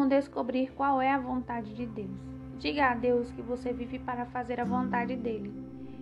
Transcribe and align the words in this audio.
como 0.00 0.08
descobrir 0.08 0.72
qual 0.72 0.98
é 0.98 1.12
a 1.12 1.18
vontade 1.18 1.74
de 1.74 1.84
Deus. 1.84 2.18
Diga 2.58 2.86
a 2.86 2.94
Deus 2.94 3.30
que 3.32 3.42
você 3.42 3.70
vive 3.70 3.98
para 3.98 4.24
fazer 4.24 4.58
a 4.58 4.64
vontade 4.64 5.14
dele. 5.14 5.52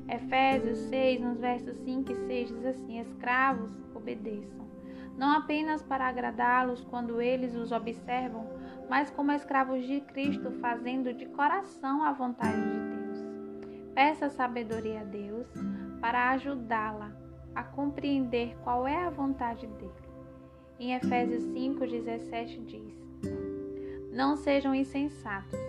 Efésios 0.09 0.79
6, 0.89 1.21
nos 1.21 1.41
versos 1.41 1.77
5 1.79 2.13
e 2.13 2.15
6 2.15 2.49
diz 2.49 2.65
assim: 2.65 3.01
Escravos, 3.01 3.73
obedeçam, 3.93 4.65
não 5.17 5.33
apenas 5.33 5.83
para 5.83 6.07
agradá-los 6.07 6.85
quando 6.85 7.21
eles 7.21 7.57
os 7.57 7.73
observam, 7.73 8.47
mas 8.89 9.11
como 9.11 9.33
escravos 9.33 9.85
de 9.85 10.01
Cristo, 10.03 10.53
fazendo 10.61 11.13
de 11.13 11.27
coração 11.27 12.05
a 12.05 12.13
vontade 12.13 12.55
de 12.55 12.79
Deus. 12.79 13.27
Peça 13.97 14.31
sabedoria 14.31 15.01
a 15.01 15.05
Deus 15.05 15.49
para 16.01 16.31
ajudá-la 16.31 17.11
a 17.53 17.65
compreender 17.65 18.57
qual 18.63 18.87
é 18.87 19.03
a 19.03 19.11
vontade 19.11 19.67
dele. 19.67 19.93
Em 20.79 20.95
Efésios 20.95 21.43
5,17 21.43 22.65
diz: 22.65 23.08
Não 24.19 24.35
sejam 24.35 24.75
insensatos, 24.75 25.61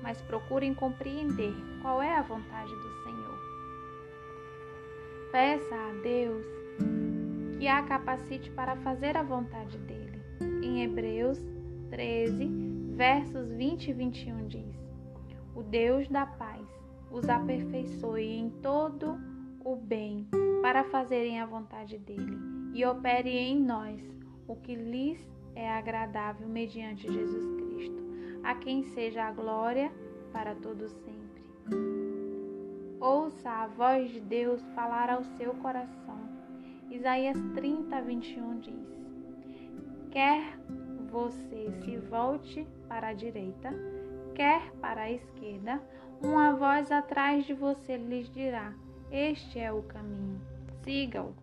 mas 0.00 0.22
procurem 0.22 0.72
compreender 0.72 1.52
qual 1.82 2.00
é 2.00 2.14
a 2.14 2.22
vontade 2.22 2.72
do 2.72 3.02
Senhor. 3.02 3.38
Peça 5.32 5.74
a 5.74 5.92
Deus 6.04 6.46
que 7.58 7.66
a 7.66 7.82
capacite 7.82 8.48
para 8.52 8.76
fazer 8.76 9.16
a 9.16 9.24
vontade 9.24 9.76
dele. 9.78 10.22
Em 10.62 10.84
Hebreus 10.84 11.44
13, 11.90 12.48
versos 12.94 13.50
20 13.50 13.88
e 13.88 13.92
21 13.92 14.46
diz: 14.46 14.76
O 15.52 15.64
Deus 15.64 16.06
da 16.06 16.26
paz 16.26 16.64
os 17.10 17.28
aperfeiçoe 17.28 18.38
em 18.38 18.50
todo 18.62 19.18
o 19.64 19.74
bem 19.74 20.28
para 20.62 20.84
fazerem 20.84 21.40
a 21.40 21.46
vontade 21.46 21.98
dele 21.98 22.38
e 22.72 22.86
opere 22.86 23.30
em 23.30 23.60
nós 23.60 24.00
o 24.46 24.54
que 24.54 24.76
lhes 24.76 25.28
é 25.56 25.68
agradável 25.68 26.46
mediante 26.46 27.10
Jesus 27.10 27.46
Cristo, 27.46 27.65
a 28.46 28.54
quem 28.54 28.82
seja 28.94 29.24
a 29.24 29.32
glória 29.32 29.92
para 30.32 30.54
todos 30.54 30.92
sempre. 30.92 31.42
Ouça 33.00 33.50
a 33.50 33.66
voz 33.66 34.10
de 34.10 34.20
Deus 34.20 34.62
falar 34.74 35.10
ao 35.10 35.22
seu 35.36 35.52
coração 35.54 36.06
Isaías 36.90 37.36
30, 37.54 38.00
21 38.00 38.60
diz: 38.60 38.74
Quer 40.10 40.58
você 41.10 41.70
se 41.84 41.96
volte 41.96 42.66
para 42.88 43.08
a 43.08 43.12
direita, 43.12 43.70
quer 44.34 44.72
para 44.80 45.02
a 45.02 45.12
esquerda, 45.12 45.82
uma 46.22 46.54
voz 46.54 46.90
atrás 46.90 47.44
de 47.44 47.54
você 47.54 47.96
lhes 47.96 48.32
dirá: 48.32 48.72
Este 49.10 49.58
é 49.58 49.72
o 49.72 49.82
caminho, 49.82 50.40
siga-o. 50.84 51.34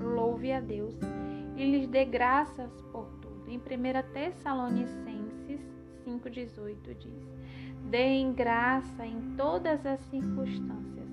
Louve 0.00 0.52
a 0.52 0.60
Deus 0.60 0.94
e 1.56 1.70
lhes 1.70 1.88
dê 1.88 2.04
graças 2.04 2.80
por 2.92 3.06
tudo. 3.20 3.50
Em 3.50 3.58
1 3.58 4.12
Tessalonicenses 4.12 5.13
5,18 6.18 6.94
diz: 6.98 7.28
Deem 7.90 8.32
graça 8.32 9.04
em 9.04 9.34
todas 9.36 9.84
as 9.84 10.00
circunstâncias, 10.02 11.08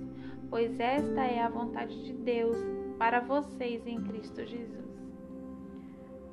pois 0.49 0.79
esta 0.79 1.21
é 1.25 1.41
a 1.41 1.49
vontade 1.49 2.03
de 2.03 2.13
Deus 2.13 2.57
para 2.97 3.19
vocês 3.19 3.85
em 3.87 4.01
Cristo 4.01 4.45
Jesus. 4.45 4.91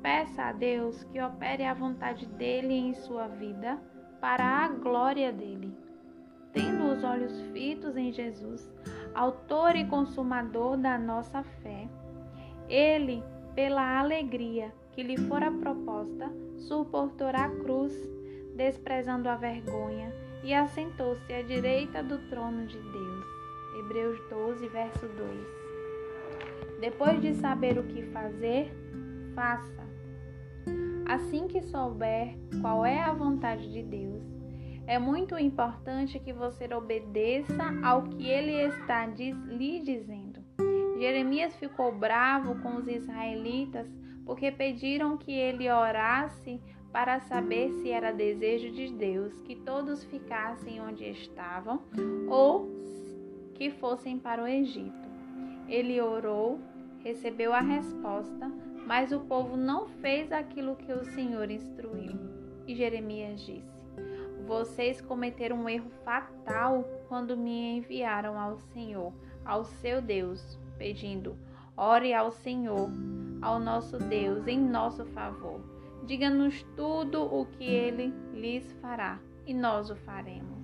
Peça 0.01 0.43
a 0.43 0.51
Deus 0.51 1.03
que 1.05 1.21
opere 1.21 1.63
a 1.63 1.73
vontade 1.73 2.25
dele 2.25 2.73
em 2.73 2.93
sua 2.93 3.27
vida 3.27 3.77
para 4.21 4.45
a 4.45 4.67
glória 4.69 5.31
dele. 5.31 5.73
Tendo 6.53 6.85
os 6.85 7.03
olhos 7.03 7.41
fitos 7.51 7.97
em 7.97 8.11
Jesus, 8.11 8.71
autor 9.13 9.75
e 9.75 9.85
consumador 9.85 10.77
da 10.77 10.97
nossa 10.97 11.43
fé, 11.43 11.87
ele, 12.67 13.23
pela 13.53 13.99
alegria 13.99 14.73
que 14.91 15.03
lhe 15.03 15.17
fora 15.17 15.51
proposta, 15.51 16.31
suportou 16.57 17.27
a 17.27 17.49
cruz, 17.49 17.93
desprezando 18.59 19.29
a 19.29 19.37
vergonha, 19.37 20.13
e 20.43 20.53
assentou-se 20.53 21.31
à 21.31 21.41
direita 21.41 22.03
do 22.03 22.17
trono 22.29 22.67
de 22.67 22.77
Deus. 22.77 23.25
Hebreus 23.79 24.19
12, 24.29 24.67
verso 24.67 25.07
2. 25.07 26.81
Depois 26.81 27.21
de 27.21 27.35
saber 27.35 27.79
o 27.79 27.83
que 27.83 28.03
fazer, 28.07 28.69
faça. 29.33 29.87
Assim 31.07 31.47
que 31.47 31.61
souber 31.61 32.35
qual 32.59 32.85
é 32.85 32.99
a 32.99 33.13
vontade 33.13 33.71
de 33.71 33.81
Deus, 33.81 34.23
é 34.85 34.99
muito 34.99 35.37
importante 35.37 36.19
que 36.19 36.33
você 36.33 36.67
obedeça 36.73 37.63
ao 37.81 38.03
que 38.03 38.27
ele 38.27 38.61
está 38.67 39.05
lhe 39.05 39.79
dizendo. 39.79 40.43
Jeremias 40.99 41.55
ficou 41.55 41.97
bravo 41.97 42.61
com 42.61 42.75
os 42.75 42.87
israelitas 42.89 43.87
porque 44.25 44.51
pediram 44.51 45.17
que 45.17 45.31
ele 45.31 45.71
orasse 45.71 46.61
para 46.91 47.19
saber 47.19 47.71
se 47.73 47.89
era 47.89 48.11
desejo 48.11 48.71
de 48.71 48.91
Deus 48.93 49.41
que 49.41 49.55
todos 49.55 50.03
ficassem 50.05 50.81
onde 50.81 51.05
estavam 51.05 51.81
ou 52.27 52.67
que 53.53 53.69
fossem 53.69 54.17
para 54.17 54.43
o 54.43 54.47
Egito. 54.47 55.09
Ele 55.67 56.01
orou 56.01 56.59
recebeu 56.99 57.53
a 57.53 57.61
resposta, 57.61 58.51
mas 58.85 59.11
o 59.11 59.19
povo 59.21 59.55
não 59.55 59.87
fez 59.87 60.31
aquilo 60.31 60.75
que 60.75 60.91
o 60.91 61.03
Senhor 61.03 61.49
instruiu. 61.49 62.17
E 62.67 62.75
Jeremias 62.75 63.41
disse: 63.41 63.81
Vocês 64.45 65.01
cometeram 65.01 65.57
um 65.57 65.69
erro 65.69 65.89
fatal 66.03 66.83
quando 67.07 67.37
me 67.37 67.77
enviaram 67.77 68.39
ao 68.39 68.57
Senhor, 68.57 69.13
ao 69.45 69.63
seu 69.63 70.01
Deus, 70.01 70.59
pedindo: 70.77 71.37
Ore 71.75 72.13
ao 72.13 72.31
Senhor, 72.31 72.89
ao 73.41 73.59
nosso 73.59 73.97
Deus, 73.97 74.45
em 74.47 74.59
nosso 74.59 75.05
favor. 75.05 75.61
Diga-nos 76.09 76.63
tudo 76.75 77.21
o 77.21 77.45
que 77.45 77.63
ele 77.63 78.11
lhes 78.33 78.71
fará, 78.81 79.19
e 79.45 79.53
nós 79.53 79.91
o 79.91 79.95
faremos. 79.95 80.57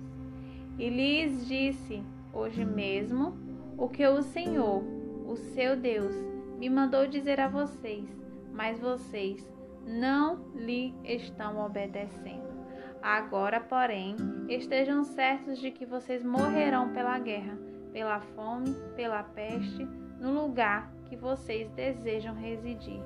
E 0.76 0.88
lhes 0.88 1.46
disse 1.46 2.02
hoje 2.32 2.64
mesmo 2.64 3.38
o 3.78 3.88
que 3.88 4.04
o 4.04 4.22
Senhor, 4.22 4.82
o 5.24 5.36
seu 5.36 5.76
Deus, 5.76 6.16
me 6.58 6.68
mandou 6.68 7.06
dizer 7.06 7.38
a 7.38 7.46
vocês, 7.46 8.04
mas 8.52 8.80
vocês 8.80 9.48
não 9.86 10.50
lhe 10.52 10.92
estão 11.04 11.64
obedecendo. 11.64 12.66
Agora, 13.00 13.60
porém, 13.60 14.16
estejam 14.48 15.04
certos 15.04 15.60
de 15.60 15.70
que 15.70 15.86
vocês 15.86 16.24
morrerão 16.24 16.92
pela 16.92 17.20
guerra, 17.20 17.56
pela 17.92 18.18
fome, 18.18 18.74
pela 18.96 19.22
peste, 19.22 19.84
no 20.18 20.32
lugar 20.32 20.92
que 21.04 21.14
vocês 21.14 21.70
desejam 21.70 22.34
residir. 22.34 23.00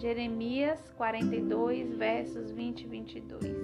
Jeremias 0.00 0.80
42, 0.96 1.94
versos 1.94 2.50
20 2.50 2.80
e 2.80 2.86
22. 2.86 3.54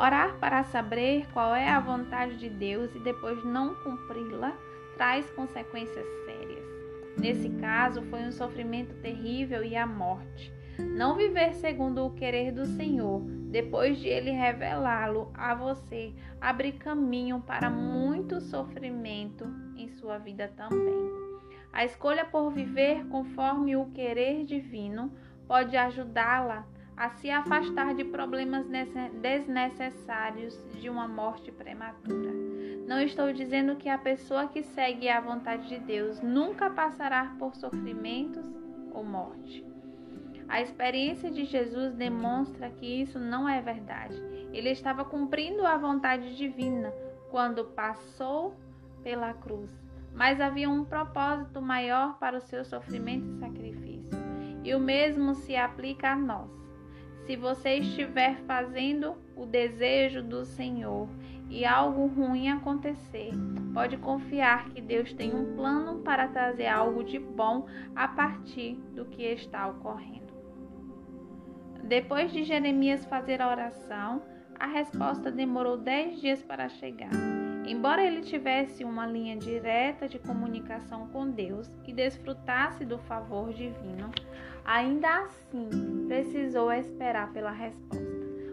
Orar 0.00 0.38
para 0.40 0.64
saber 0.64 1.26
qual 1.34 1.54
é 1.54 1.68
a 1.68 1.78
vontade 1.78 2.38
de 2.38 2.48
Deus 2.48 2.94
e 2.94 2.98
depois 3.00 3.44
não 3.44 3.74
cumpri-la 3.74 4.56
traz 4.96 5.30
consequências 5.32 6.06
sérias. 6.24 6.64
Nesse 7.18 7.50
caso, 7.60 8.00
foi 8.04 8.20
um 8.20 8.32
sofrimento 8.32 8.94
terrível 9.02 9.62
e 9.62 9.76
a 9.76 9.86
morte. 9.86 10.50
Não 10.78 11.14
viver 11.14 11.52
segundo 11.52 12.06
o 12.06 12.14
querer 12.14 12.50
do 12.50 12.64
Senhor, 12.64 13.20
depois 13.50 13.98
de 13.98 14.08
Ele 14.08 14.30
revelá-lo 14.30 15.30
a 15.34 15.54
você, 15.54 16.14
abre 16.40 16.72
caminho 16.72 17.42
para 17.46 17.68
muito 17.68 18.40
sofrimento 18.40 19.44
em 19.76 19.90
sua 19.90 20.16
vida 20.16 20.48
também. 20.56 21.27
A 21.72 21.84
escolha 21.84 22.24
por 22.24 22.50
viver 22.50 23.06
conforme 23.08 23.76
o 23.76 23.86
querer 23.86 24.44
divino 24.44 25.12
pode 25.46 25.76
ajudá-la 25.76 26.66
a 26.96 27.10
se 27.10 27.30
afastar 27.30 27.94
de 27.94 28.04
problemas 28.04 28.66
desnecessários 29.20 30.60
de 30.80 30.90
uma 30.90 31.06
morte 31.06 31.52
prematura. 31.52 32.32
Não 32.88 33.00
estou 33.00 33.32
dizendo 33.32 33.76
que 33.76 33.88
a 33.88 33.96
pessoa 33.96 34.48
que 34.48 34.62
segue 34.62 35.08
a 35.08 35.20
vontade 35.20 35.68
de 35.68 35.78
Deus 35.78 36.20
nunca 36.20 36.68
passará 36.68 37.36
por 37.38 37.54
sofrimentos 37.54 38.44
ou 38.92 39.04
morte. 39.04 39.64
A 40.48 40.62
experiência 40.62 41.30
de 41.30 41.44
Jesus 41.44 41.94
demonstra 41.94 42.70
que 42.70 42.86
isso 42.86 43.18
não 43.18 43.48
é 43.48 43.60
verdade. 43.60 44.16
Ele 44.52 44.70
estava 44.70 45.04
cumprindo 45.04 45.66
a 45.66 45.76
vontade 45.76 46.34
divina 46.34 46.90
quando 47.30 47.66
passou 47.66 48.56
pela 49.02 49.34
cruz, 49.34 49.70
mas 50.18 50.40
havia 50.40 50.68
um 50.68 50.84
propósito 50.84 51.62
maior 51.62 52.18
para 52.18 52.38
o 52.38 52.40
seu 52.40 52.64
sofrimento 52.64 53.24
e 53.24 53.38
sacrifício. 53.38 54.18
E 54.64 54.74
o 54.74 54.80
mesmo 54.80 55.32
se 55.32 55.54
aplica 55.54 56.10
a 56.10 56.16
nós. 56.16 56.50
Se 57.24 57.36
você 57.36 57.74
estiver 57.74 58.36
fazendo 58.38 59.14
o 59.36 59.46
desejo 59.46 60.20
do 60.20 60.44
Senhor 60.44 61.08
e 61.48 61.64
algo 61.64 62.06
ruim 62.08 62.48
acontecer, 62.48 63.30
pode 63.72 63.96
confiar 63.98 64.68
que 64.70 64.80
Deus 64.80 65.12
tem 65.12 65.32
um 65.32 65.54
plano 65.54 66.00
para 66.00 66.26
trazer 66.26 66.66
algo 66.66 67.04
de 67.04 67.20
bom 67.20 67.66
a 67.94 68.08
partir 68.08 68.74
do 68.94 69.04
que 69.04 69.22
está 69.22 69.68
ocorrendo. 69.68 70.34
Depois 71.84 72.32
de 72.32 72.42
Jeremias 72.42 73.04
fazer 73.04 73.40
a 73.40 73.48
oração, 73.48 74.20
a 74.58 74.66
resposta 74.66 75.30
demorou 75.30 75.76
dez 75.76 76.20
dias 76.20 76.42
para 76.42 76.68
chegar. 76.68 77.37
Embora 77.68 78.02
ele 78.02 78.22
tivesse 78.22 78.82
uma 78.82 79.06
linha 79.06 79.36
direta 79.36 80.08
de 80.08 80.18
comunicação 80.18 81.06
com 81.08 81.28
Deus 81.28 81.70
e 81.86 81.92
desfrutasse 81.92 82.82
do 82.82 82.96
favor 82.96 83.52
divino, 83.52 84.10
ainda 84.64 85.24
assim 85.24 86.06
precisou 86.06 86.72
esperar 86.72 87.30
pela 87.30 87.50
resposta. 87.50 88.08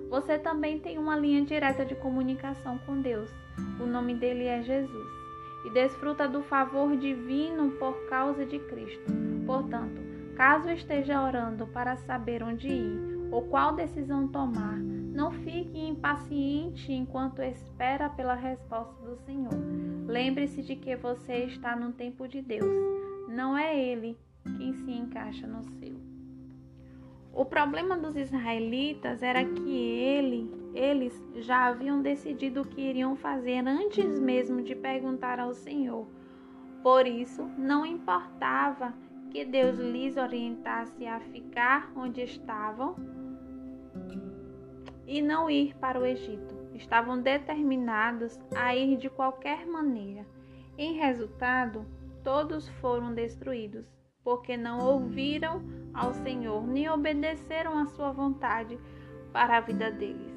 Você 0.09 0.37
também 0.37 0.79
tem 0.79 0.97
uma 0.97 1.15
linha 1.15 1.45
direta 1.45 1.85
de 1.85 1.95
comunicação 1.95 2.77
com 2.79 2.99
Deus. 2.99 3.33
O 3.79 3.85
nome 3.85 4.15
dele 4.15 4.47
é 4.47 4.61
Jesus 4.61 5.07
e 5.65 5.69
desfruta 5.69 6.27
do 6.27 6.43
favor 6.43 6.97
divino 6.97 7.71
por 7.79 7.95
causa 8.09 8.45
de 8.45 8.59
Cristo. 8.59 9.13
Portanto, 9.45 10.01
caso 10.35 10.69
esteja 10.69 11.23
orando 11.23 11.65
para 11.67 11.95
saber 11.95 12.43
onde 12.43 12.67
ir 12.67 13.29
ou 13.31 13.43
qual 13.43 13.73
decisão 13.73 14.27
tomar, 14.27 14.77
não 15.15 15.31
fique 15.31 15.79
impaciente 15.79 16.91
enquanto 16.91 17.41
espera 17.41 18.09
pela 18.09 18.35
resposta 18.35 19.01
do 19.01 19.15
Senhor. 19.15 19.53
Lembre-se 20.05 20.61
de 20.61 20.75
que 20.75 20.93
você 20.97 21.45
está 21.45 21.73
no 21.73 21.93
tempo 21.93 22.27
de 22.27 22.41
Deus, 22.41 22.69
não 23.29 23.57
é 23.57 23.79
Ele 23.79 24.17
quem 24.57 24.73
se 24.73 24.91
encaixa 24.91 25.47
no 25.47 25.63
seu. 25.63 25.95
O 27.33 27.45
problema 27.45 27.97
dos 27.97 28.15
israelitas 28.15 29.23
era 29.23 29.43
que 29.43 29.69
ele, 29.69 30.49
eles 30.73 31.21
já 31.35 31.67
haviam 31.67 32.01
decidido 32.01 32.61
o 32.61 32.67
que 32.67 32.81
iriam 32.81 33.15
fazer 33.15 33.65
antes 33.67 34.19
mesmo 34.19 34.61
de 34.61 34.75
perguntar 34.75 35.39
ao 35.39 35.53
Senhor. 35.53 36.07
Por 36.81 37.07
isso, 37.07 37.43
não 37.57 37.85
importava 37.85 38.93
que 39.31 39.43
Deus 39.43 39.77
lhes 39.77 40.15
orientasse 40.15 41.05
a 41.05 41.19
ficar 41.19 41.91
onde 41.93 42.21
estavam 42.21 42.95
e 45.07 45.21
não 45.21 45.49
ir 45.49 45.75
para 45.75 45.99
o 45.99 46.05
Egito. 46.05 46.55
Estavam 46.73 47.21
determinados 47.21 48.39
a 48.55 48.75
ir 48.75 48.97
de 48.97 49.09
qualquer 49.09 49.65
maneira. 49.65 50.25
Em 50.77 50.93
resultado, 50.93 51.85
todos 52.23 52.67
foram 52.67 53.13
destruídos 53.13 53.95
porque 54.25 54.57
não 54.57 54.79
ouviram 54.79 55.61
ao 55.93 56.11
Senhor, 56.11 56.65
nem 56.65 56.89
obedeceram 56.89 57.77
à 57.77 57.85
sua 57.85 58.11
vontade 58.11 58.77
para 59.31 59.57
a 59.57 59.61
vida 59.61 59.91
deles. 59.91 60.33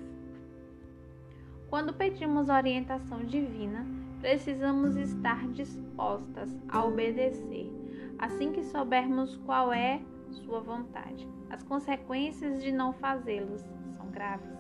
Quando 1.71 1.95
pedimos 1.95 2.51
orientação 2.51 3.25
divina, 3.25 3.87
precisamos 4.21 4.95
estar 4.97 5.49
dispostas 5.49 6.55
a 6.69 6.85
obedecer, 6.85 7.73
assim 8.19 8.53
que 8.53 8.63
soubermos 8.63 9.37
qual 9.39 9.73
é 9.73 10.03
sua 10.31 10.61
vontade. 10.61 11.27
As 11.49 11.63
consequências 11.63 12.63
de 12.63 12.71
não 12.71 12.93
fazê-los 12.93 13.63
são 13.97 14.11
graves. 14.11 14.58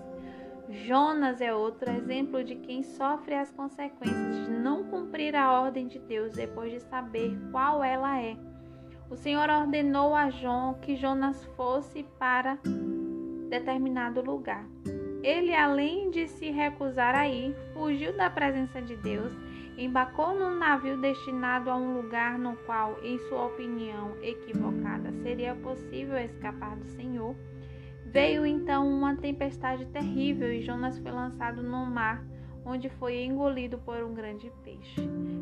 Jonas 0.70 1.40
é 1.40 1.54
outro 1.54 1.90
exemplo 1.90 2.44
de 2.44 2.54
quem 2.56 2.82
sofre 2.82 3.34
as 3.34 3.50
consequências 3.50 4.46
de 4.46 4.50
não 4.50 4.84
cumprir 4.84 5.34
a 5.34 5.60
ordem 5.60 5.86
de 5.86 5.98
Deus 5.98 6.32
depois 6.32 6.72
de 6.72 6.80
saber 6.80 7.38
qual 7.50 7.82
ela 7.82 8.20
é 8.20 8.36
o 9.10 9.16
Senhor 9.16 9.48
ordenou 9.48 10.14
a 10.14 10.28
João 10.28 10.74
que 10.74 10.94
Jonas 10.94 11.42
fosse 11.56 12.02
para 12.18 12.58
determinado 13.48 14.20
lugar. 14.20 14.66
Ele, 15.22 15.54
além 15.54 16.10
de 16.10 16.28
se 16.28 16.50
recusar 16.50 17.14
a 17.14 17.26
ir, 17.26 17.56
fugiu 17.72 18.14
da 18.14 18.28
presença 18.28 18.82
de 18.82 18.96
Deus, 18.96 19.32
embarcou 19.78 20.34
num 20.34 20.58
navio 20.58 21.00
destinado 21.00 21.70
a 21.70 21.76
um 21.76 21.94
lugar 21.94 22.38
no 22.38 22.54
qual, 22.58 22.98
em 23.02 23.18
sua 23.20 23.46
opinião 23.46 24.14
equivocada, 24.22 25.10
seria 25.22 25.54
possível 25.54 26.18
escapar 26.18 26.76
do 26.76 26.86
Senhor. 26.88 27.34
Veio 28.10 28.46
então 28.46 28.88
uma 28.88 29.16
tempestade 29.16 29.84
terrível 29.86 30.52
e 30.52 30.62
Jonas 30.62 30.98
foi 30.98 31.10
lançado 31.10 31.62
no 31.62 31.84
mar 31.84 32.24
onde 32.64 32.88
foi 32.88 33.24
engolido 33.24 33.78
por 33.78 34.02
um 34.02 34.12
grande 34.12 34.52
peixe. 34.62 35.00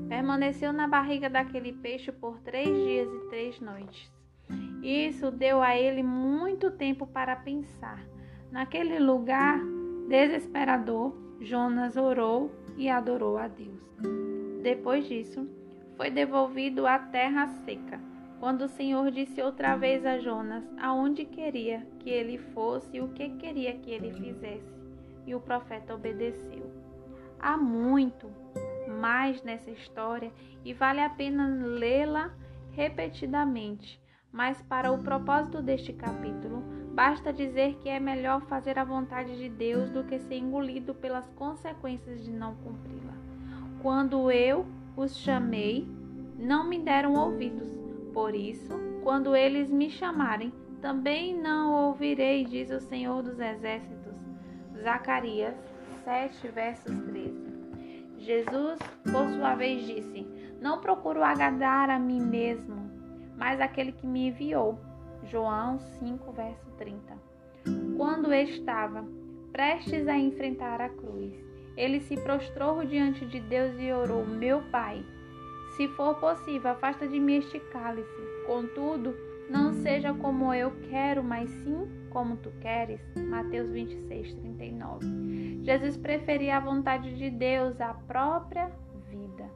Permaneceu 0.08 0.72
na 0.72 0.86
barriga 0.86 1.28
daquele 1.28 1.72
peixe 1.72 2.12
por 2.12 2.38
três 2.40 2.68
dias 2.68 3.08
e 3.08 3.28
três 3.28 3.60
noites. 3.60 4.10
Isso 4.82 5.30
deu 5.30 5.60
a 5.60 5.76
ele 5.76 6.02
muito 6.02 6.70
tempo 6.70 7.06
para 7.06 7.34
pensar. 7.34 8.00
Naquele 8.50 9.00
lugar 9.00 9.60
desesperador, 10.08 11.16
Jonas 11.40 11.96
orou 11.96 12.52
e 12.76 12.88
adorou 12.88 13.36
a 13.38 13.48
Deus. 13.48 13.82
Depois 14.62 15.06
disso, 15.06 15.48
foi 15.96 16.10
devolvido 16.10 16.86
à 16.86 16.98
terra 16.98 17.48
seca. 17.64 18.05
Quando 18.38 18.62
o 18.62 18.68
Senhor 18.68 19.10
disse 19.10 19.40
outra 19.40 19.76
vez 19.76 20.04
a 20.04 20.18
Jonas 20.18 20.64
aonde 20.78 21.24
queria 21.24 21.86
que 22.00 22.10
ele 22.10 22.38
fosse 22.38 22.96
e 22.96 23.00
o 23.00 23.08
que 23.08 23.30
queria 23.30 23.74
que 23.74 23.90
ele 23.90 24.12
fizesse, 24.12 24.74
e 25.26 25.34
o 25.34 25.40
profeta 25.40 25.94
obedeceu. 25.94 26.70
Há 27.38 27.56
muito 27.56 28.30
mais 29.00 29.42
nessa 29.42 29.70
história 29.70 30.30
e 30.64 30.72
vale 30.72 31.00
a 31.00 31.10
pena 31.10 31.46
lê-la 31.48 32.30
repetidamente. 32.72 34.00
Mas 34.30 34.60
para 34.62 34.92
o 34.92 35.02
propósito 35.02 35.62
deste 35.62 35.92
capítulo, 35.92 36.62
basta 36.92 37.32
dizer 37.32 37.76
que 37.76 37.88
é 37.88 37.98
melhor 37.98 38.42
fazer 38.42 38.78
a 38.78 38.84
vontade 38.84 39.36
de 39.38 39.48
Deus 39.48 39.88
do 39.90 40.04
que 40.04 40.18
ser 40.18 40.36
engolido 40.36 40.94
pelas 40.94 41.28
consequências 41.30 42.22
de 42.22 42.30
não 42.30 42.54
cumpri-la. 42.56 43.14
Quando 43.82 44.30
eu 44.30 44.66
os 44.96 45.16
chamei, 45.16 45.88
não 46.38 46.68
me 46.68 46.78
deram 46.78 47.14
ouvidos. 47.14 47.75
Por 48.16 48.34
isso, 48.34 48.72
quando 49.02 49.36
eles 49.36 49.70
me 49.70 49.90
chamarem, 49.90 50.50
também 50.80 51.38
não 51.38 51.88
ouvirei, 51.88 52.46
diz 52.46 52.70
o 52.70 52.80
Senhor 52.80 53.22
dos 53.22 53.38
Exércitos. 53.38 54.16
Zacarias 54.82 55.54
7, 56.02 56.48
versos 56.48 56.98
13. 56.98 57.34
Jesus, 58.16 58.78
por 59.12 59.28
sua 59.28 59.54
vez, 59.54 59.84
disse: 59.84 60.26
Não 60.62 60.80
procuro 60.80 61.22
agradar 61.22 61.90
a 61.90 61.98
mim 61.98 62.22
mesmo, 62.22 62.90
mas 63.36 63.60
aquele 63.60 63.92
que 63.92 64.06
me 64.06 64.28
enviou. 64.28 64.78
João 65.24 65.78
5, 65.78 66.32
verso 66.32 66.70
30. 66.78 67.18
Quando 67.98 68.32
estava 68.32 69.04
prestes 69.52 70.08
a 70.08 70.16
enfrentar 70.16 70.80
a 70.80 70.88
cruz, 70.88 71.34
ele 71.76 72.00
se 72.00 72.16
prostrou 72.16 72.82
diante 72.82 73.26
de 73.26 73.40
Deus 73.40 73.78
e 73.78 73.92
orou: 73.92 74.24
Meu 74.24 74.62
Pai, 74.70 75.04
se 75.76 75.88
for 75.88 76.14
possível, 76.14 76.70
afasta 76.70 77.06
de 77.06 77.20
mim 77.20 77.36
este 77.36 77.60
cálice. 77.60 78.08
Contudo, 78.46 79.14
não 79.50 79.74
seja 79.74 80.12
como 80.14 80.52
eu 80.52 80.72
quero, 80.88 81.22
mas 81.22 81.50
sim 81.50 81.86
como 82.10 82.36
tu 82.36 82.50
queres. 82.60 83.00
Mateus 83.28 83.70
26, 83.70 84.34
39. 84.34 85.60
Jesus 85.62 85.96
preferia 85.96 86.56
a 86.56 86.60
vontade 86.60 87.14
de 87.16 87.28
Deus 87.28 87.78
à 87.80 87.92
própria 87.92 88.70
vida. 89.10 89.50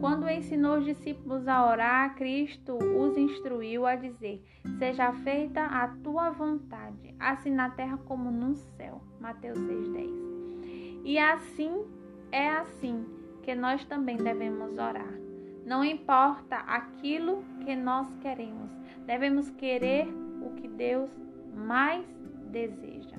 Quando 0.00 0.28
ensinou 0.28 0.78
os 0.78 0.84
discípulos 0.84 1.48
a 1.48 1.66
orar, 1.66 2.14
Cristo 2.14 2.76
os 2.76 3.16
instruiu 3.16 3.86
a 3.86 3.96
dizer: 3.96 4.44
Seja 4.78 5.12
feita 5.12 5.64
a 5.64 5.88
tua 6.04 6.30
vontade, 6.30 7.14
assim 7.18 7.50
na 7.50 7.70
terra 7.70 7.96
como 8.04 8.30
no 8.30 8.54
céu. 8.54 9.00
Mateus 9.18 9.58
6,10. 9.58 11.00
E 11.04 11.18
assim 11.18 11.84
é 12.30 12.50
assim 12.50 13.06
que 13.42 13.54
nós 13.54 13.84
também 13.86 14.18
devemos 14.18 14.72
orar. 14.76 15.27
Não 15.68 15.84
importa 15.84 16.56
aquilo 16.60 17.44
que 17.60 17.76
nós 17.76 18.08
queremos, 18.22 18.70
devemos 19.04 19.50
querer 19.50 20.08
o 20.40 20.54
que 20.54 20.66
Deus 20.66 21.10
mais 21.54 22.06
deseja. 22.50 23.18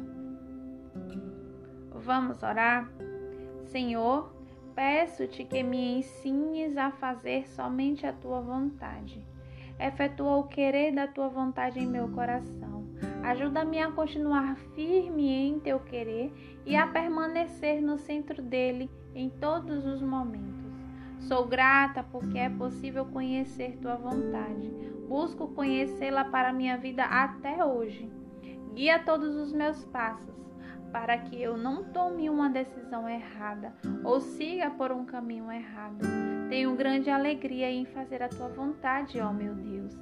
Vamos 1.91 2.41
orar? 2.41 2.91
Senhor, 3.65 4.33
peço-te 4.73 5.43
que 5.43 5.61
me 5.61 5.99
ensines 5.99 6.75
a 6.75 6.89
fazer 6.89 7.47
somente 7.47 8.07
a 8.07 8.13
tua 8.13 8.41
vontade. 8.41 9.23
Efetua 9.79 10.37
o 10.37 10.47
querer 10.47 10.91
da 10.91 11.05
tua 11.05 11.27
vontade 11.27 11.79
em 11.79 11.85
meu 11.85 12.09
coração. 12.09 12.83
Ajuda-me 13.21 13.79
a 13.79 13.91
continuar 13.91 14.55
firme 14.73 15.29
em 15.29 15.59
teu 15.59 15.79
querer 15.81 16.33
e 16.65 16.75
a 16.75 16.87
permanecer 16.87 17.79
no 17.79 17.99
centro 17.99 18.41
dele 18.41 18.89
em 19.13 19.29
todos 19.29 19.85
os 19.85 20.01
momentos. 20.01 20.58
Sou 21.19 21.45
grata 21.45 22.03
porque 22.03 22.37
é 22.37 22.49
possível 22.49 23.05
conhecer 23.05 23.77
tua 23.81 23.95
vontade. 23.95 24.69
Busco 25.07 25.47
conhecê-la 25.49 26.25
para 26.25 26.53
minha 26.53 26.77
vida 26.77 27.03
até 27.03 27.63
hoje. 27.63 28.11
Guia 28.73 28.99
todos 28.99 29.35
os 29.35 29.51
meus 29.51 29.83
passos 29.85 30.39
para 30.91 31.17
que 31.17 31.39
eu 31.39 31.57
não 31.57 31.83
tome 31.83 32.29
uma 32.29 32.49
decisão 32.49 33.07
errada 33.07 33.73
ou 34.03 34.19
siga 34.19 34.71
por 34.71 34.91
um 34.91 35.05
caminho 35.05 35.51
errado. 35.51 35.99
Tenho 36.49 36.75
grande 36.75 37.09
alegria 37.09 37.69
em 37.69 37.85
fazer 37.85 38.23
a 38.23 38.29
tua 38.29 38.47
vontade, 38.47 39.19
ó 39.19 39.31
meu 39.31 39.53
Deus. 39.53 39.93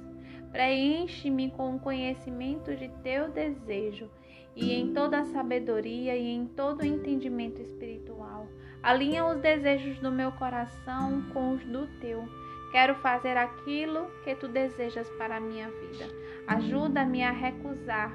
Preenche-me 0.50 1.50
com 1.50 1.76
o 1.76 1.80
conhecimento 1.80 2.74
de 2.74 2.88
teu 3.02 3.30
desejo 3.30 4.10
e 4.58 4.74
em 4.74 4.92
toda 4.92 5.20
a 5.20 5.24
sabedoria 5.24 6.16
e 6.16 6.26
em 6.26 6.44
todo 6.44 6.80
o 6.80 6.84
entendimento 6.84 7.62
espiritual. 7.62 8.48
Alinha 8.82 9.24
os 9.24 9.38
desejos 9.40 10.00
do 10.00 10.10
meu 10.10 10.32
coração 10.32 11.22
com 11.32 11.52
os 11.52 11.64
do 11.64 11.86
teu. 12.00 12.28
Quero 12.72 12.96
fazer 12.96 13.36
aquilo 13.36 14.10
que 14.24 14.34
tu 14.34 14.48
desejas 14.48 15.08
para 15.10 15.36
a 15.36 15.40
minha 15.40 15.68
vida. 15.70 16.06
Ajuda-me 16.48 17.22
a 17.22 17.30
recusar, 17.30 18.12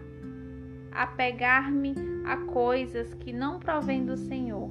a 0.92 1.08
pegar-me 1.08 1.96
a 2.26 2.36
coisas 2.38 3.14
que 3.16 3.32
não 3.32 3.58
provêm 3.58 4.06
do 4.06 4.18
Senhor. 4.18 4.70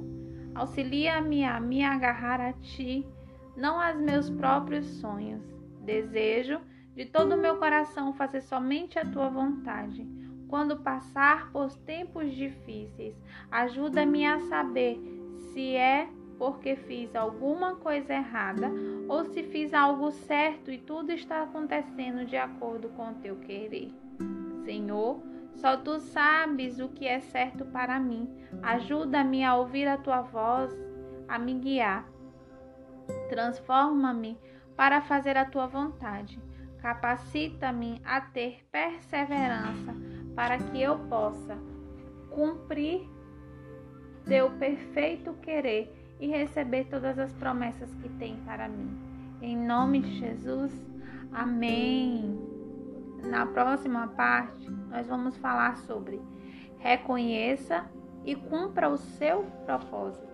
Auxilia-me 0.53 1.43
a 1.43 1.59
me 1.59 1.83
agarrar 1.83 2.39
a 2.39 2.53
ti, 2.53 3.05
não 3.57 3.81
aos 3.81 3.99
meus 3.99 4.29
próprios 4.29 4.85
sonhos. 4.85 5.41
Desejo 5.81 6.61
de 6.95 7.05
todo 7.05 7.33
o 7.33 7.41
meu 7.41 7.57
coração 7.57 8.13
fazer 8.13 8.41
somente 8.41 8.99
a 8.99 9.05
tua 9.05 9.27
vontade. 9.27 10.07
Quando 10.53 10.77
passar 10.77 11.51
por 11.51 11.73
tempos 11.77 12.31
difíceis, 12.31 13.15
ajuda-me 13.49 14.23
a 14.23 14.39
saber 14.41 15.01
se 15.51 15.75
é 15.75 16.07
porque 16.37 16.75
fiz 16.75 17.15
alguma 17.15 17.77
coisa 17.77 18.13
errada 18.13 18.69
ou 19.09 19.25
se 19.25 19.41
fiz 19.41 19.73
algo 19.73 20.11
certo 20.11 20.69
e 20.69 20.77
tudo 20.77 21.11
está 21.11 21.41
acontecendo 21.41 22.23
de 22.23 22.37
acordo 22.37 22.89
com 22.89 23.15
teu 23.15 23.35
querer. 23.37 23.91
Senhor, 24.63 25.23
só 25.55 25.75
tu 25.75 25.99
sabes 25.99 26.79
o 26.79 26.87
que 26.87 27.07
é 27.07 27.19
certo 27.19 27.65
para 27.65 27.99
mim. 27.99 28.29
Ajuda-me 28.61 29.43
a 29.43 29.55
ouvir 29.55 29.87
a 29.87 29.97
tua 29.97 30.21
voz, 30.21 30.71
a 31.27 31.39
me 31.39 31.55
guiar. 31.55 32.07
Transforma-me 33.27 34.37
para 34.75 35.01
fazer 35.01 35.35
a 35.35 35.45
tua 35.45 35.65
vontade. 35.65 36.39
Capacita-me 36.77 37.99
a 38.05 38.21
ter 38.21 38.63
perseverança 38.71 40.12
para 40.35 40.57
que 40.57 40.81
eu 40.81 40.97
possa 41.09 41.57
cumprir 42.29 43.07
teu 44.25 44.49
perfeito 44.51 45.33
querer 45.41 46.15
e 46.19 46.27
receber 46.27 46.85
todas 46.85 47.19
as 47.19 47.33
promessas 47.33 47.93
que 47.95 48.09
tem 48.09 48.37
para 48.45 48.67
mim. 48.67 48.97
Em 49.41 49.57
nome 49.57 50.01
de 50.01 50.19
Jesus, 50.19 50.71
amém. 51.31 52.39
Na 53.23 53.45
próxima 53.45 54.07
parte, 54.07 54.69
nós 54.89 55.07
vamos 55.07 55.37
falar 55.37 55.77
sobre 55.79 56.21
reconheça 56.83 57.85
e 58.25 58.35
cumpra 58.35 58.89
o 58.89 58.97
seu 58.97 59.43
propósito. 59.65 60.32